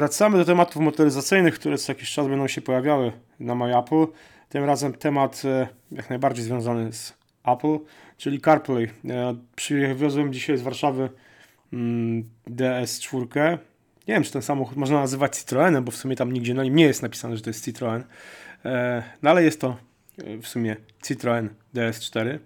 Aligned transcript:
Wracamy 0.00 0.38
do 0.38 0.44
tematów 0.44 0.82
motoryzacyjnych, 0.82 1.54
które 1.54 1.78
co 1.78 1.92
jakiś 1.92 2.10
czas 2.12 2.28
będą 2.28 2.48
się 2.48 2.60
pojawiały 2.60 3.12
na 3.40 3.54
MyApple. 3.54 4.06
Tym 4.48 4.64
razem 4.64 4.92
temat 4.92 5.42
e, 5.44 5.68
jak 5.92 6.10
najbardziej 6.10 6.44
związany 6.44 6.92
z 6.92 7.14
Apple, 7.44 7.78
czyli 8.16 8.40
CarPlay. 8.40 8.90
Ja 9.04 9.34
przywiozłem 9.56 10.32
dzisiaj 10.32 10.56
z 10.56 10.62
Warszawy 10.62 11.10
mm, 11.72 12.24
DS4. 12.50 13.58
Nie 14.08 14.14
wiem, 14.14 14.22
czy 14.22 14.32
ten 14.32 14.42
samochód 14.42 14.76
można 14.76 15.00
nazywać 15.00 15.36
Citroenem, 15.36 15.84
bo 15.84 15.90
w 15.90 15.96
sumie 15.96 16.16
tam 16.16 16.32
nigdzie 16.32 16.54
na 16.54 16.64
nim 16.64 16.76
nie 16.76 16.84
jest 16.84 17.02
napisane, 17.02 17.36
że 17.36 17.42
to 17.42 17.50
jest 17.50 17.64
Citroen. 17.64 18.04
E, 18.64 19.02
no 19.22 19.30
ale 19.30 19.44
jest 19.44 19.60
to 19.60 19.76
e, 20.18 20.38
w 20.38 20.48
sumie 20.48 20.76
Citroen 21.02 21.48
DS4 21.74 22.38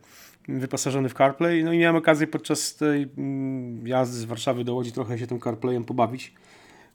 wyposażony 0.49 1.09
w 1.09 1.15
CarPlay. 1.15 1.65
No 1.65 1.73
i 1.73 1.79
miałem 1.79 1.97
okazję 1.97 2.27
podczas 2.27 2.75
tej 2.75 3.09
mm, 3.19 3.87
jazdy 3.87 4.17
z 4.17 4.25
Warszawy 4.25 4.65
do 4.65 4.75
Łodzi 4.75 4.93
trochę 4.93 5.19
się 5.19 5.27
tym 5.27 5.41
CarPlayem 5.41 5.85
pobawić. 5.85 6.35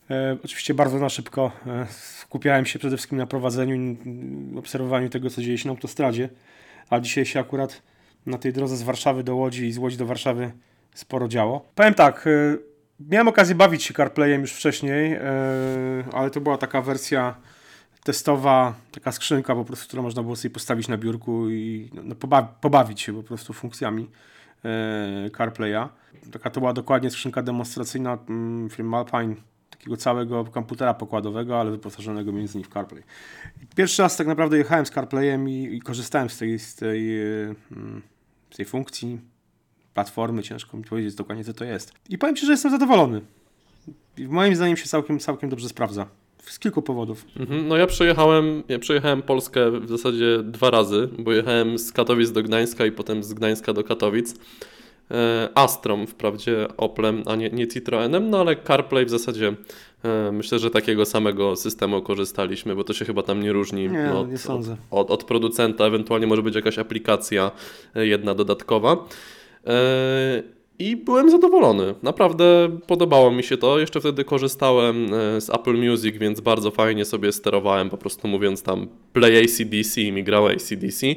E, 0.10 0.38
oczywiście 0.46 0.74
bardzo 0.74 1.00
na 1.00 1.10
szybko 1.10 1.52
e, 1.68 1.88
skupiałem 2.20 2.66
się 2.66 2.80
przede 2.80 2.98
wszystkim 2.98 3.18
na 3.18 3.28
prowadzeniu 3.28 3.98
obserwowaniu 4.58 5.10
tego, 5.10 5.30
co 5.30 5.42
dzieje 5.42 5.58
się 5.58 5.68
na 5.68 5.72
autostradzie, 5.72 6.30
a 6.90 7.00
dzisiaj 7.00 7.26
się 7.26 7.40
akurat 7.40 7.82
na 8.26 8.38
tej 8.38 8.54
drodze 8.54 8.78
z 8.78 8.84
Warszawy 8.84 9.24
do 9.24 9.36
Łodzi 9.36 9.66
i 9.66 9.72
z 9.72 9.78
Łodzi 9.78 9.98
do 9.98 10.06
Warszawy 10.06 10.52
sporo 10.94 11.28
działo. 11.28 11.66
Powiem 11.76 11.94
tak, 11.94 12.28
e, 12.28 12.58
miałem 13.00 13.28
okazję 13.28 13.56
bawić 13.56 13.84
się 13.84 13.94
CarPlayem 13.94 14.42
już 14.42 14.54
wcześniej, 14.54 15.18
ale 16.14 16.30
to 16.30 16.42
była 16.42 16.58
taka 16.58 16.82
wersja 16.82 17.36
testowa, 18.04 18.74
taka 18.92 19.12
skrzynka 19.12 19.56
po 19.56 19.66
prostu, 19.66 19.88
którą 19.88 20.04
można 20.04 20.24
było 20.24 20.36
sobie 20.36 20.54
postawić 20.54 20.88
na 20.88 20.98
biurku 20.98 21.50
i 21.50 21.90
no, 22.04 22.16
poba 22.16 22.42
pobawić 22.42 23.02
się 23.02 23.14
po 23.14 23.24
prostu 23.24 23.54
funkcjami 23.54 24.10
CarPlaya. 25.38 25.90
Taka 26.32 26.50
to 26.50 26.60
była 26.60 26.74
dokładnie 26.74 27.12
skrzynka 27.12 27.42
demonstracyjna 27.42 28.18
mm, 28.30 28.70
firmy 28.70 28.98
Alpine, 28.98 29.36
takiego 29.80 29.98
całego 29.98 30.46
komputera 30.46 30.94
pokładowego, 30.94 31.60
ale 31.60 31.72
wyposażonego 31.72 32.32
między 32.32 32.54
innymi 32.54 32.72
w 32.72 32.74
CarPlay. 32.74 33.04
Pierwszy 33.76 34.02
raz 34.02 34.18
tak 34.18 34.28
naprawdę 34.28 34.58
jechałem 34.58 34.86
z 34.86 34.90
CarPlayem 34.90 35.50
i, 35.50 35.76
i 35.76 35.80
korzystałem 35.80 36.30
z 36.30 36.38
tej, 36.38 36.60
z 36.60 36.76
tej, 36.76 37.22
e, 37.22 37.56
mm, 37.72 38.02
z 38.52 38.56
tej 38.58 38.66
funkcji, 38.66 39.20
platformy, 39.94 40.44
ciężko 40.44 40.78
mi 40.78 40.84
powiedzieć 40.84 41.16
dokładnie 41.16 41.44
co 41.44 41.54
to 41.54 41.66
jest. 41.66 41.94
I 42.10 42.18
powiem 42.18 42.36
Ci, 42.36 42.46
że 42.46 42.52
jestem 42.52 42.72
zadowolony. 42.72 43.22
Moim 44.18 44.56
zdaniem 44.56 44.78
się 44.78 44.86
całkiem, 44.86 45.20
całkiem 45.20 45.50
dobrze 45.50 45.70
sprawdza. 45.70 46.06
Z 46.38 46.60
kilku 46.60 46.82
powodów. 46.82 47.26
Mhm, 47.38 47.68
no 47.68 47.78
ja 47.78 47.88
przejechałem, 47.88 48.64
ja 48.68 48.80
przejechałem 48.80 49.22
Polskę 49.22 49.72
w 49.72 49.90
zasadzie 49.90 50.44
dwa 50.44 50.70
razy, 50.70 51.10
bo 51.20 51.34
jechałem 51.34 51.78
z 51.78 51.92
Katowic 51.92 52.32
do 52.32 52.44
Gdańska 52.44 52.86
i 52.86 52.92
potem 52.92 53.24
z 53.24 53.34
Gdańska 53.34 53.74
do 53.74 53.84
Katowic. 53.84 54.36
E, 55.12 55.50
Astrom, 55.56 56.08
wprawdzie 56.08 56.68
Oplem, 56.78 57.24
a 57.26 57.36
nie, 57.36 57.50
nie 57.50 57.68
Citroenem, 57.68 58.30
no 58.30 58.40
ale 58.40 58.56
CarPlay 58.56 59.06
w 59.06 59.10
zasadzie 59.10 59.54
e, 60.04 60.32
myślę, 60.32 60.60
że 60.60 60.72
takiego 60.72 61.06
samego 61.06 61.56
systemu 61.56 62.02
korzystaliśmy, 62.02 62.76
bo 62.76 62.84
to 62.84 62.94
się 62.94 63.06
chyba 63.06 63.24
tam 63.24 63.44
nie 63.44 63.54
różni 63.54 63.90
Nie, 63.90 64.14
od, 64.14 64.32
nie 64.32 64.38
sądzę. 64.38 64.76
Od, 64.92 65.12
od 65.12 65.24
producenta, 65.24 65.86
ewentualnie 65.86 66.28
może 66.28 66.44
być 66.44 66.56
jakaś 66.56 66.80
aplikacja 66.80 67.52
e, 67.96 68.08
jedna 68.08 68.36
dodatkowa. 68.36 69.08
I 70.80 70.96
byłem 70.96 71.30
zadowolony. 71.30 71.96
Naprawdę 72.04 72.70
podobało 72.88 73.32
mi 73.32 73.44
się 73.44 73.58
to. 73.58 73.80
Jeszcze 73.80 74.00
wtedy 74.00 74.24
korzystałem 74.24 75.08
z 75.40 75.50
Apple 75.50 75.74
Music, 75.74 76.18
więc 76.18 76.42
bardzo 76.42 76.72
fajnie 76.72 77.06
sobie 77.06 77.32
sterowałem, 77.32 77.90
po 77.90 77.98
prostu 77.98 78.28
mówiąc 78.28 78.64
tam 78.64 78.88
play 79.14 79.44
ACDC 79.44 80.02
i 80.02 80.12
mi 80.12 80.24
grał 80.24 80.48
ACDC. 80.48 81.08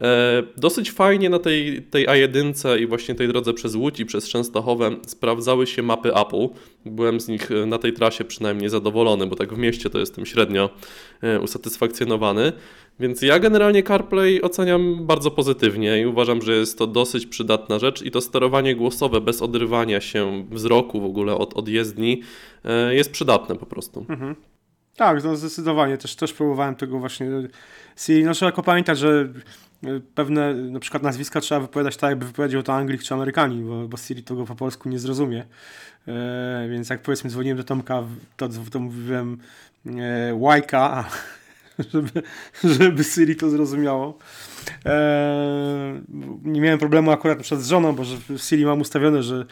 E, 0.00 0.42
Dosyć 0.56 0.90
fajnie 0.90 1.30
na 1.30 1.38
tej, 1.38 1.82
tej 1.82 2.06
A1 2.06 2.80
i 2.80 2.86
właśnie 2.86 3.14
tej 3.14 3.28
drodze 3.28 3.54
przez 3.54 3.74
Łódź 3.74 4.00
i 4.00 4.06
przez 4.06 4.28
Częstochowę 4.28 4.90
sprawdzały 5.06 5.66
się 5.66 5.82
mapy 5.82 6.14
Apple. 6.14 6.48
Byłem 6.86 7.20
z 7.20 7.28
nich 7.28 7.50
e, 7.50 7.66
na 7.66 7.78
tej 7.78 7.92
trasie 7.92 8.24
przynajmniej 8.24 8.68
zadowolony, 8.68 9.26
bo 9.26 9.36
tak 9.36 9.54
w 9.54 9.58
mieście 9.58 9.90
to 9.90 9.98
jestem 9.98 10.26
średnio 10.26 10.70
e, 11.22 11.40
usatysfakcjonowany. 11.40 12.52
Więc 13.00 13.22
ja 13.22 13.38
generalnie 13.38 13.82
CarPlay 13.82 14.42
oceniam 14.42 15.06
bardzo 15.06 15.30
pozytywnie 15.30 16.00
i 16.00 16.06
uważam, 16.06 16.42
że 16.42 16.54
jest 16.56 16.78
to 16.78 16.86
dosyć 16.86 17.26
przydatna 17.26 17.78
rzecz 17.78 18.02
i 18.02 18.10
to 18.10 18.20
sterowanie 18.20 18.76
głosowe 18.76 19.20
bez 19.20 19.42
odrywania 19.42 20.00
się 20.00 20.44
wzroku 20.50 21.00
w 21.00 21.04
ogóle 21.04 21.34
od, 21.34 21.54
od 21.54 21.68
jezdni 21.68 22.22
jest 22.90 23.12
przydatne 23.12 23.56
po 23.56 23.66
prostu. 23.66 24.06
Tak, 24.96 25.24
no 25.24 25.36
zdecydowanie. 25.36 25.98
Też, 25.98 26.16
też 26.16 26.32
próbowałem 26.32 26.74
tego 26.74 26.98
właśnie 26.98 27.26
Siri. 27.96 28.24
No 28.24 28.32
trzeba 28.32 28.52
pamiętać, 28.52 28.98
że 28.98 29.28
pewne 30.14 30.54
na 30.54 30.80
przykład 30.80 31.02
nazwiska 31.02 31.40
trzeba 31.40 31.60
wypowiadać 31.60 31.96
tak, 31.96 32.10
jakby 32.10 32.26
wypowiedział 32.26 32.62
to 32.62 32.74
Anglik 32.74 33.02
czy 33.02 33.14
Amerykanin, 33.14 33.68
bo, 33.68 33.88
bo 33.88 33.96
Siri 33.96 34.22
tego 34.22 34.44
po 34.44 34.54
polsku 34.54 34.88
nie 34.88 34.98
zrozumie. 34.98 35.44
E, 36.08 36.66
więc 36.70 36.90
jak 36.90 37.02
powiedzmy 37.02 37.30
dzwoniłem 37.30 37.58
do 37.58 37.64
Tomka, 37.64 38.02
to, 38.36 38.48
to 38.70 38.80
mówiłem 38.80 39.38
e, 39.86 40.34
Łajka, 40.34 41.04
żeby, 41.92 42.22
żeby 42.64 43.04
Siri 43.04 43.36
to 43.36 43.50
zrozumiało. 43.50 44.18
E, 44.86 46.00
nie 46.44 46.60
miałem 46.60 46.78
problemu 46.78 47.10
akurat 47.10 47.50
na 47.50 47.56
z 47.56 47.68
żoną, 47.68 47.92
bo 47.92 48.04
że 48.04 48.16
w 48.16 48.38
Siri 48.42 48.64
mam 48.64 48.80
ustawione, 48.80 49.22
że 49.22 49.46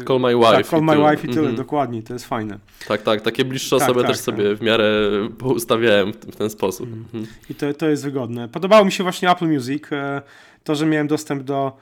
e, 0.00 0.04
Call 0.04 0.20
my 0.20 0.34
wife 0.36 0.52
tak, 0.52 0.66
call 0.66 0.82
my 0.82 0.92
tyle. 0.92 1.10
wife 1.10 1.26
i 1.26 1.28
tyle, 1.30 1.40
Mhm. 1.40 1.56
dokładnie, 1.56 2.02
to 2.02 2.12
jest 2.12 2.26
fajne. 2.26 2.58
Tak, 2.88 3.02
tak, 3.02 3.20
takie 3.20 3.44
bliższe 3.44 3.76
Tak, 3.78 3.88
osoby 3.88 4.00
tak, 4.00 4.10
też 4.10 4.20
sobie 4.20 4.54
w 4.56 4.62
miarę 4.62 5.10
poustawiałem 5.38 6.12
w, 6.12 6.36
ten 6.36 6.50
sposób. 6.50 6.88
Mhm. 6.92 7.26
I 7.50 7.54
to, 7.54 7.74
to 7.74 7.88
jest 7.88 8.04
wygodne. 8.04 8.48
Podobało 8.48 8.84
mi 8.84 8.92
się 8.92 9.02
właśnie 9.02 9.30
Apple 9.30 9.46
Music, 9.48 9.84
e, 9.92 10.22
to, 10.64 10.74
że 10.74 10.86
miałem 10.86 11.06
dostęp 11.06 11.42
do 11.42 11.76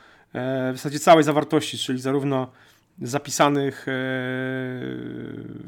w 0.72 0.72
zasadzie 0.76 0.98
całej 0.98 1.24
zawartości, 1.24 1.78
czyli 1.78 2.00
zarówno 2.00 2.50
zapisanych 3.02 3.82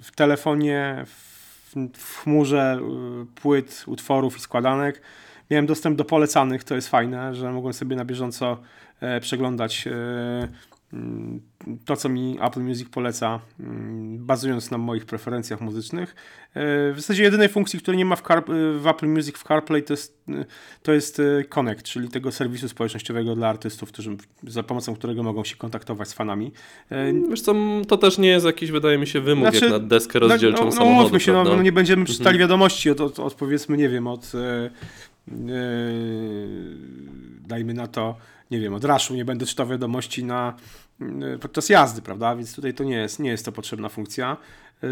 w 0.02 0.10
telefonie, 0.14 1.04
w, 1.06 1.35
w 1.94 2.16
chmurze 2.18 2.78
e, 2.80 3.26
płyt, 3.34 3.84
utworów 3.86 4.36
i 4.36 4.40
składanek. 4.40 5.02
Miałem 5.50 5.66
dostęp 5.66 5.98
do 5.98 6.04
polecanych, 6.04 6.64
to 6.64 6.74
jest 6.74 6.88
fajne, 6.88 7.34
że 7.34 7.52
mogłem 7.52 7.74
sobie 7.74 7.96
na 7.96 8.04
bieżąco 8.04 8.58
e, 9.00 9.20
przeglądać 9.20 9.86
e, 9.86 10.48
to, 11.84 11.96
co 11.96 12.08
mi 12.08 12.38
Apple 12.40 12.60
Music 12.60 12.88
poleca, 12.88 13.40
mm, 13.60 14.26
bazując 14.26 14.70
na 14.70 14.78
moich 14.78 15.04
preferencjach 15.06 15.60
muzycznych. 15.60 16.14
E, 16.54 16.92
W 16.92 16.96
zasadzie 16.96 17.22
jedynej 17.22 17.48
funkcji, 17.48 17.78
której 17.78 17.98
nie 17.98 18.04
ma 18.04 18.16
w, 18.16 18.22
Car, 18.22 18.44
w 18.78 18.86
Apple 18.86 19.06
Music 19.06 19.36
w 19.38 19.42
CarPlay 19.42 19.82
to 19.82 19.92
jest, 19.92 20.22
e, 20.28 20.44
to 20.82 20.92
jest 20.92 21.20
e, 21.20 21.44
Connect, 21.44 21.82
czyli 21.82 22.08
tego 22.08 22.32
serwisu 22.32 22.68
społecznościowego 22.68 23.34
dla 23.34 23.48
artystów, 23.48 23.88
którzy, 23.92 24.16
za 24.46 24.62
pomocą 24.62 24.94
którego 24.94 25.22
mogą 25.22 25.44
się 25.44 25.56
kontaktować 25.56 26.08
z 26.08 26.12
fanami. 26.12 26.52
Wiesz 27.30 27.40
co, 27.40 27.54
to 27.88 27.96
też 27.96 28.18
nie 28.18 28.28
jest 28.28 28.46
jakiś, 28.46 28.70
wydaje 28.70 28.98
mi 28.98 29.06
się, 29.06 29.20
wymóg 29.20 29.50
Znaczy, 29.50 29.64
jak 29.64 29.72
na 29.72 29.88
deskę 29.88 30.18
rozdzielczą 30.18 30.58
no, 30.58 30.64
no, 30.64 30.72
samochodu, 30.72 30.98
umówmy 31.00 31.20
się, 31.20 31.32
no, 31.32 31.44
no 31.44 31.62
nie 31.62 31.72
będziemy 31.72 32.04
czytali 32.04 32.36
Mhm. 32.36 32.38
wiadomości 32.38 32.90
od, 32.90 33.00
od, 33.00 33.20
od 33.20 33.34
powiedzmy, 33.34 33.76
nie 33.76 33.88
wiem, 33.88 34.06
od 34.06 34.32
e, 34.34 34.70
dajmy 37.46 37.74
na 37.74 37.86
to, 37.86 38.16
nie 38.50 38.60
wiem, 38.60 38.74
od 38.74 38.84
raszu 38.84 39.14
nie 39.14 39.24
będę 39.24 39.46
czytał 39.46 39.66
wiadomości 39.66 40.24
na, 40.24 40.54
e, 41.00 41.38
podczas 41.38 41.68
jazdy, 41.68 42.02
prawda? 42.02 42.36
Więc 42.36 42.54
tutaj 42.54 42.74
to 42.74 42.84
nie 42.84 42.96
jest, 42.96 43.18
nie 43.18 43.30
jest 43.30 43.44
to 43.44 43.52
potrzebna 43.52 43.88
funkcja. 43.88 44.36
E, 44.82 44.88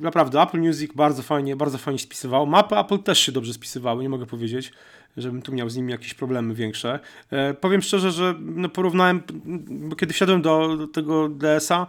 Naprawdę, 0.00 0.42
Apple 0.42 0.58
Music 0.58 0.92
bardzo 0.94 1.22
fajnie, 1.22 1.56
bardzo 1.56 1.78
fajnie 1.78 1.98
spisywało. 1.98 2.46
Mapy 2.46 2.78
Apple 2.78 2.98
też 2.98 3.18
się 3.18 3.32
dobrze 3.32 3.52
spisywały, 3.52 4.02
nie 4.02 4.08
mogę 4.08 4.26
powiedzieć, 4.26 4.72
żebym 5.16 5.42
tu 5.42 5.52
miał 5.52 5.70
z 5.70 5.76
nimi 5.76 5.92
jakieś 5.92 6.14
problemy 6.14 6.54
większe. 6.54 7.00
E, 7.30 7.54
Powiem 7.54 7.82
szczerze, 7.82 8.10
że 8.10 8.34
no, 8.40 8.68
porównałem, 8.68 9.22
bo 9.68 9.96
kiedy 9.96 10.12
wsiadłem 10.12 10.42
do, 10.42 10.78
tego 10.92 11.28
DS-a, 11.28 11.86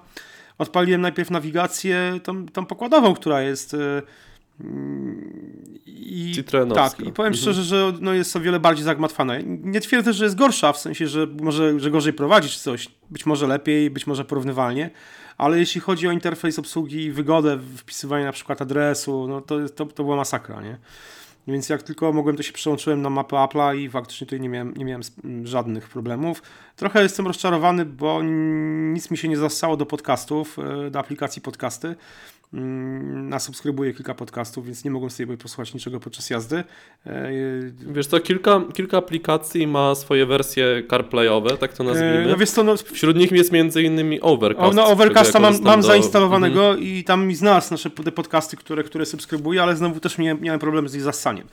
odpaliłem 0.57 1.01
najpierw 1.01 1.31
nawigację 1.31 2.19
tą, 2.23 2.45
tą 2.45 2.65
pokładową, 2.65 3.13
która 3.13 3.41
jest 3.41 3.73
mm, 3.73 4.01
i 5.85 6.43
tak, 6.75 6.99
i 6.99 7.11
powiem 7.11 7.33
Mhm. 7.33 7.33
szczerze, 7.33 7.63
że 7.63 7.93
no 8.01 8.13
jest 8.13 8.35
o 8.35 8.39
wiele 8.39 8.59
bardziej 8.59 8.85
zagmatwana. 8.85 9.33
Nie 9.45 9.81
twierdzę, 9.81 10.13
że 10.13 10.23
jest 10.23 10.35
gorsza, 10.35 10.73
w 10.73 10.77
sensie, 10.77 11.07
że 11.07 11.27
może 11.41 11.79
że 11.79 11.91
gorzej 11.91 12.13
prowadzić 12.13 12.59
coś, 12.59 12.87
być 13.09 13.25
może 13.25 13.47
lepiej, 13.47 13.89
być 13.89 14.07
może 14.07 14.25
porównywalnie, 14.25 14.89
ale 15.37 15.59
jeśli 15.59 15.81
chodzi 15.81 16.07
o 16.07 16.11
interfejs 16.11 16.59
obsługi 16.59 17.03
i 17.03 17.11
wygodę 17.11 17.59
wpisywania 17.77 18.25
na 18.25 18.31
przykład 18.31 18.61
adresu, 18.61 19.27
no 19.27 19.41
to, 19.41 19.69
to, 19.69 19.85
to 19.85 20.03
była 20.03 20.15
masakra, 20.15 20.61
nie? 20.61 20.77
Więc 21.47 21.69
jak 21.69 21.83
tylko 21.83 22.13
mogłem, 22.13 22.35
to 22.37 22.43
się 22.43 22.53
przełączyłem 22.53 23.01
na 23.01 23.09
mapę 23.09 23.35
Apple'a 23.35 23.77
i 23.77 23.89
faktycznie 23.89 24.27
tutaj 24.27 24.41
nie 24.41 24.49
miałem, 24.49 24.73
nie 24.73 24.85
miałem 24.85 25.01
mm, 25.23 25.47
żadnych 25.47 25.89
problemów. 25.89 26.41
Trochę 26.75 27.03
jestem 27.03 27.27
rozczarowany, 27.27 27.85
bo 27.85 28.21
nic 28.93 29.11
mi 29.11 29.17
się 29.17 29.27
nie 29.27 29.37
zastało 29.37 29.77
do 29.77 29.85
podcastów, 29.85 30.59
e, 30.59 30.89
do 30.91 30.99
aplikacji 30.99 31.41
podcasty. 31.41 31.95
Mm, 32.53 33.29
Nasubskrybuję 33.29 33.93
kilka 33.93 34.13
podcastów, 34.13 34.65
więc 34.65 34.83
nie 34.83 34.91
mogłem 34.91 35.09
sobie 35.11 35.37
posłuchać 35.37 35.73
niczego 35.73 35.99
podczas 35.99 36.29
jazdy. 36.29 36.63
E, 37.05 37.31
Wiesz 37.87 38.07
co, 38.07 38.19
kilka, 38.19 38.61
kilka 38.73 38.97
aplikacji 38.97 39.67
ma 39.67 39.95
swoje 39.95 40.25
wersje 40.25 40.83
CarPlayowe, 40.89 41.57
tak 41.57 41.73
to 41.73 41.83
nazwijmy. 41.83 42.25
No 42.29 42.37
wiesz 42.37 42.49
co, 42.51 42.63
no, 42.63 42.77
Wśród 42.77 43.17
nich 43.17 43.31
jest 43.31 43.51
między 43.51 43.83
innymi 43.83 44.21
Overcast. 44.21 44.71
o, 44.71 44.73
no 44.73 44.87
Overcasta 44.87 45.39
mam, 45.39 45.61
mam 45.61 45.81
do- 45.81 45.87
zainstalowanego 45.87 46.65
Mhm. 46.69 46.83
i 46.87 47.03
tam 47.03 47.25
mi 47.27 47.35
znalazł 47.35 47.71
nasze 47.73 47.89
podcasty, 47.89 48.57
które, 48.57 48.83
które 48.83 49.05
subskrybuję, 49.05 49.63
ale 49.63 49.75
znowu 49.75 49.99
też 49.99 50.17
miałem, 50.17 50.41
miałem 50.41 50.59
problem 50.59 50.89
z 50.89 50.95
ich 50.95 51.01
zassaniem. 51.01 51.47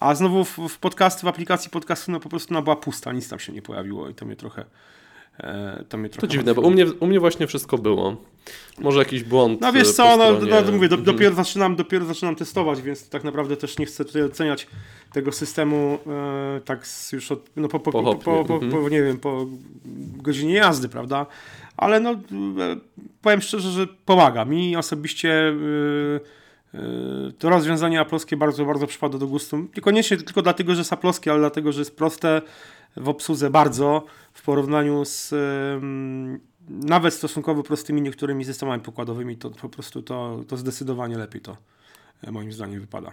A 0.00 0.14
znowu 0.14 0.44
w, 0.44 0.58
w 0.68 0.78
podcasty, 0.78 1.22
w 1.22 1.28
aplikacji 1.28 1.70
podcastu 1.70 2.12
no 2.12 2.20
po 2.20 2.28
prostu 2.28 2.54
ona 2.54 2.62
była 2.62 2.76
pusta, 2.76 3.12
nic 3.12 3.28
tam 3.28 3.38
się 3.38 3.52
nie 3.52 3.62
pojawiło 3.62 4.08
i 4.08 4.14
to 4.14 4.26
mnie 4.26 4.36
trochę 4.36 4.62
e, 4.62 4.66
to 5.88 5.98
mnie 5.98 6.08
To 6.08 6.16
trochę 6.16 6.32
dziwne, 6.32 6.54
bo 6.54 6.62
u 6.62 6.70
mnie, 6.70 6.86
u 7.00 7.06
mnie 7.06 7.20
właśnie 7.20 7.46
wszystko 7.46 7.78
było. 7.78 8.16
Może 8.78 8.98
jakiś 8.98 9.24
błąd. 9.24 9.60
No 9.60 9.72
wiesz 9.72 9.88
e, 9.88 9.92
co, 9.92 10.02
po 10.04 10.16
no, 10.16 10.24
stronie- 10.24 10.50
no 10.50 10.62
to 10.62 10.72
mówię, 10.72 10.88
do, 10.88 10.96
Mhm. 10.96 11.16
dopiero, 11.16 11.34
zaczynam, 11.34 11.76
dopiero 11.76 12.04
zaczynam 12.04 12.36
testować, 12.36 12.82
więc 12.82 13.08
tak 13.08 13.24
naprawdę 13.24 13.56
też 13.56 13.78
nie 13.78 13.86
chcę 13.86 14.04
tutaj 14.04 14.22
oceniać 14.22 14.66
tego 15.12 15.32
systemu 15.32 15.98
e, 16.06 16.60
tak 16.64 16.86
z, 16.86 17.12
już 17.12 17.32
od, 17.32 17.50
no, 17.56 17.68
po, 17.68 17.80
po, 17.80 17.92
po, 17.92 18.02
po, 18.14 18.44
po, 18.44 18.54
mhm. 18.54 18.72
po, 18.72 18.88
nie 18.88 19.02
wiem, 19.02 19.18
po 19.18 19.46
godzinie 20.16 20.54
jazdy, 20.54 20.88
prawda? 20.88 21.26
Ale 21.76 22.00
no, 22.00 22.10
e, 22.10 22.16
powiem 23.22 23.40
szczerze, 23.40 23.70
że 23.70 23.86
pomaga. 23.86 24.44
Mi 24.44 24.76
osobiście 24.76 25.30
e, 25.32 25.48
e, 25.48 26.20
to 27.38 27.50
rozwiązanie 27.50 28.00
aploskie 28.00 28.36
bardzo, 28.36 28.64
bardzo 28.64 28.86
przypada 28.86 29.18
do 29.18 29.26
gustu. 29.26 29.56
Niekoniecznie 29.76 30.16
tylko 30.16 30.42
dlatego, 30.42 30.74
że 30.74 30.80
jest 30.80 30.92
aploskie, 30.92 31.30
ale 31.30 31.40
dlatego, 31.40 31.72
że 31.72 31.80
jest 31.80 31.96
proste 31.96 32.42
w 32.96 33.08
obsłudze 33.08 33.50
bardzo 33.50 34.04
w 34.32 34.42
porównaniu 34.42 35.04
z 35.04 35.34
nawet 36.70 37.14
stosunkowo 37.14 37.62
prostymi 37.62 38.02
niektórymi 38.02 38.44
systemami 38.44 38.82
pokładowymi, 38.82 39.36
to 39.36 39.50
po 39.50 39.68
prostu 39.68 40.02
to, 40.02 40.44
to 40.48 40.56
zdecydowanie 40.56 41.18
lepiej 41.18 41.40
to 41.40 41.56
e, 42.22 42.30
moim 42.30 42.52
zdaniem 42.52 42.80
wypada. 42.80 43.12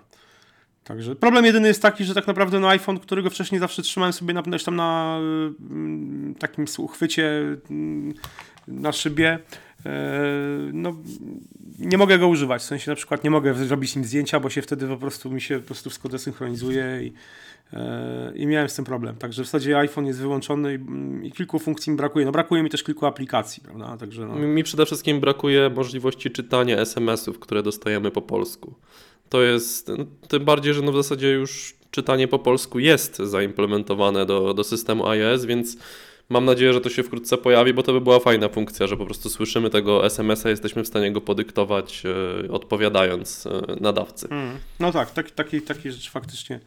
Także 0.83 1.15
problem 1.15 1.45
jedyny 1.45 1.67
jest 1.67 1.81
taki, 1.81 2.03
że 2.03 2.13
tak 2.13 2.27
naprawdę 2.27 2.59
no 2.59 2.69
iPhone, 2.69 2.99
którego 2.99 3.29
wcześniej 3.29 3.59
zawsze 3.59 3.81
trzymałem 3.81 4.13
sobie 4.13 4.33
na, 4.33 4.43
tam 4.65 4.75
na 4.75 5.19
mm, 5.59 6.35
takim 6.39 6.65
uchwycie 6.77 7.57
na 8.67 8.91
szybie, 8.91 9.39
e, 9.85 9.89
no 10.73 10.95
nie 11.79 11.97
mogę 11.97 12.19
go 12.19 12.27
używać, 12.27 12.61
w 12.61 12.65
sensie 12.65 12.91
na 12.91 12.95
przykład 12.95 13.23
nie 13.23 13.29
mogę 13.29 13.53
zrobić 13.53 13.95
nim 13.95 14.05
zdjęcia, 14.05 14.39
bo 14.39 14.49
się 14.49 14.61
wtedy 14.61 14.87
po 14.87 14.97
prostu 14.97 15.31
mi 15.31 15.41
się 15.41 15.59
po 15.59 15.65
prostu 15.65 15.89
wszystko 15.89 16.09
desynchronizuje 16.09 16.99
i, 17.03 17.13
e, 17.73 18.31
i 18.35 18.47
miałem 18.47 18.69
z 18.69 18.75
tym 18.75 18.85
problem. 18.85 19.15
Także 19.15 19.43
w 19.43 19.45
zasadzie 19.45 19.77
iPhone 19.77 20.05
jest 20.05 20.19
wyłączony 20.19 20.71
i, 20.71 20.75
mm, 20.75 21.25
i 21.25 21.31
kilku 21.31 21.59
funkcji 21.59 21.91
mi 21.91 21.97
brakuje. 21.97 22.25
No 22.25 22.31
brakuje 22.31 22.63
mi 22.63 22.69
też 22.69 22.83
kilku 22.83 23.05
aplikacji, 23.05 23.63
prawda? 23.63 23.97
Także 23.97 24.25
no. 24.25 24.35
Mi 24.35 24.63
przede 24.63 24.85
wszystkim 24.85 25.19
brakuje 25.19 25.69
możliwości 25.69 26.31
czytania 26.31 26.77
SMS-ów, 26.77 27.39
które 27.39 27.63
dostajemy 27.63 28.11
po 28.11 28.21
polsku. 28.21 28.75
To 29.29 29.41
jest, 29.41 29.91
no, 29.97 30.05
tym 30.27 30.45
bardziej, 30.45 30.73
że 30.73 30.81
no 30.81 30.91
w 30.91 30.95
zasadzie 30.95 31.31
już 31.31 31.75
czytanie 31.91 32.27
po 32.27 32.39
polsku 32.39 32.79
jest 32.79 33.17
zaimplementowane 33.17 34.25
do, 34.25 34.53
do 34.53 34.63
systemu 34.63 35.07
iOS, 35.07 35.45
więc 35.45 35.77
mam 36.29 36.45
nadzieję, 36.45 36.73
że 36.73 36.81
to 36.81 36.89
się 36.89 37.03
wkrótce 37.03 37.37
pojawi, 37.37 37.73
bo 37.73 37.83
to 37.83 37.93
by 37.93 38.01
była 38.01 38.19
fajna 38.19 38.49
funkcja, 38.49 38.87
że 38.87 38.97
po 38.97 39.05
prostu 39.05 39.29
słyszymy 39.29 39.69
tego 39.69 40.05
SMS-a, 40.05 40.49
jesteśmy 40.49 40.83
w 40.83 40.87
stanie 40.87 41.11
go 41.11 41.21
podyktować, 41.21 42.03
e, 42.45 42.51
odpowiadając 42.51 43.45
e, 43.47 43.61
nadawcy. 43.81 44.27
Mm. 44.29 44.57
No 44.79 44.91
tak, 44.91 45.11
tak 45.11 45.31
takiej 45.31 45.61
taki 45.61 45.91
rzeczy 45.91 46.11
faktycznie 46.11 46.59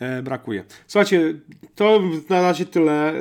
e, 0.00 0.22
brakuje. 0.22 0.64
Słuchajcie, 0.86 1.34
to 1.74 2.02
na 2.28 2.42
razie 2.42 2.66
tyle. 2.66 3.14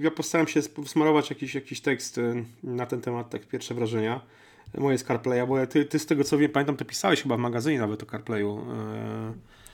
Ja 0.00 0.10
postaram 0.10 0.48
się 0.48 0.62
smarować 0.86 1.30
jakiś, 1.30 1.54
jakiś 1.54 1.80
tekst 1.80 2.20
na 2.62 2.86
ten 2.86 3.00
temat, 3.00 3.30
tak 3.30 3.46
pierwsze 3.46 3.74
wrażenia. 3.74 4.20
Moje 4.78 4.98
z 4.98 5.04
CarPlaya, 5.04 5.46
bo 5.46 5.66
ty, 5.66 5.84
ty 5.84 5.98
z 5.98 6.06
tego 6.06 6.24
co 6.24 6.38
wiem, 6.38 6.50
pamiętam, 6.50 6.76
to 6.76 6.84
pisałeś 6.84 7.22
chyba 7.22 7.36
w 7.36 7.40
magazynie 7.40 7.78
nawet 7.78 8.02
o 8.02 8.06
CarPlayu. 8.06 8.66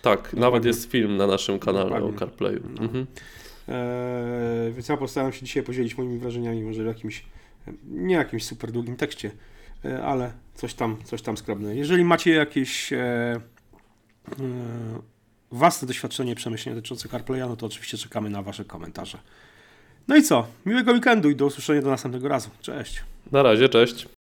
Tak, 0.03 0.33
nawet 0.33 0.65
jest 0.65 0.91
film 0.91 1.17
na 1.17 1.27
naszym 1.27 1.59
kanale 1.59 1.85
Dokładnie. 1.85 2.17
o 2.17 2.19
CarPlayu. 2.19 2.61
Mhm. 2.81 3.07
E, 3.69 4.71
więc 4.73 4.89
ja 4.89 4.97
postaram 4.97 5.33
się 5.33 5.47
dzisiaj 5.47 5.63
podzielić 5.63 5.99
moimi 5.99 6.19
wrażeniami, 6.19 6.63
może 6.63 6.83
w 6.83 6.87
jakimś, 6.87 7.25
nie 7.89 8.15
jakimś 8.15 8.45
super 8.45 8.73
długim 8.73 8.97
tekście, 8.97 9.31
e, 9.85 10.03
ale 10.03 10.33
coś 10.55 10.75
tam, 10.75 10.97
coś 11.05 11.23
tam 11.23 11.37
skrobne. 11.37 11.77
Jeżeli 11.77 12.05
macie 12.05 12.31
jakieś 12.31 12.93
e, 12.93 12.97
e, 12.97 13.41
własne 15.51 15.89
doświadczenie, 15.89 16.35
przemyślenia 16.35 16.77
dotyczące 16.77 17.09
CarPlaya, 17.09 17.49
no 17.49 17.57
to 17.57 17.67
oczywiście 17.67 17.99
czekamy 17.99 18.31
na 18.31 18.43
Wasze 18.43 18.65
komentarze. 18.65 19.19
No 20.09 20.17
i 20.17 20.23
co? 20.23 20.47
Miłego 20.67 20.93
weekendu 20.93 21.31
i 21.31 21.37
do 21.37 21.47
usłyszenia 21.47 21.83
do 21.83 21.91
następnego 21.91 22.29
razu. 22.29 22.51
Cześć. 22.61 23.03
Na 23.33 23.43
razie, 23.43 23.69
cześć. 23.69 24.16